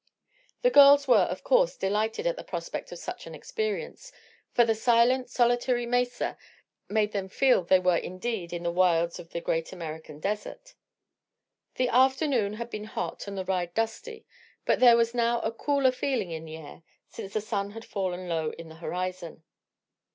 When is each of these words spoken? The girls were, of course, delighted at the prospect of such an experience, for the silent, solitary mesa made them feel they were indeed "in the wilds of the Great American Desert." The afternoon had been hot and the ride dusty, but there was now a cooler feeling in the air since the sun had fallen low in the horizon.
The 0.63 0.71
girls 0.71 1.07
were, 1.07 1.25
of 1.25 1.43
course, 1.43 1.77
delighted 1.77 2.25
at 2.25 2.35
the 2.35 2.43
prospect 2.43 2.91
of 2.91 2.97
such 2.97 3.27
an 3.27 3.35
experience, 3.35 4.11
for 4.51 4.65
the 4.65 4.73
silent, 4.73 5.29
solitary 5.29 5.85
mesa 5.85 6.39
made 6.89 7.11
them 7.11 7.29
feel 7.29 7.61
they 7.63 7.77
were 7.77 7.97
indeed 7.97 8.51
"in 8.51 8.63
the 8.63 8.71
wilds 8.71 9.19
of 9.19 9.29
the 9.29 9.39
Great 9.41 9.71
American 9.71 10.19
Desert." 10.19 10.73
The 11.75 11.89
afternoon 11.89 12.53
had 12.53 12.71
been 12.71 12.85
hot 12.85 13.27
and 13.27 13.37
the 13.37 13.45
ride 13.45 13.75
dusty, 13.75 14.25
but 14.65 14.79
there 14.79 14.97
was 14.97 15.13
now 15.13 15.39
a 15.41 15.51
cooler 15.51 15.91
feeling 15.91 16.31
in 16.31 16.45
the 16.45 16.55
air 16.57 16.81
since 17.07 17.33
the 17.33 17.39
sun 17.41 17.69
had 17.73 17.85
fallen 17.85 18.27
low 18.27 18.49
in 18.53 18.69
the 18.69 18.75
horizon. 18.81 19.43